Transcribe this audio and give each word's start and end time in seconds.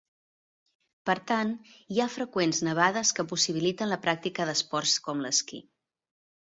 Per 1.09 1.15
tant, 1.31 1.51
hi 1.97 2.01
ha 2.05 2.09
freqüents 2.15 2.63
nevades 2.69 3.15
que 3.19 3.29
possibiliten 3.35 3.93
la 3.95 4.01
pràctica 4.09 4.51
d'esports 4.51 5.01
com 5.09 5.25
l'esquí. 5.29 5.67